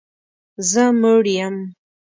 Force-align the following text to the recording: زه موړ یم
زه 0.69 0.83
موړ 1.01 1.23
یم 1.43 1.55